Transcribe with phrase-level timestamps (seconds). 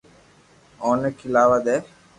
[0.83, 1.77] اوني کھيلوا دي